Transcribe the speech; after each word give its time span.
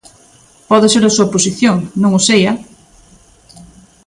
Pode 0.69 0.87
ser 0.93 1.03
a 1.05 1.13
súa 1.15 1.31
posición, 1.33 1.77
non 2.01 2.11
o 2.19 2.21
sei, 2.27 2.41
¡eh! 2.51 2.55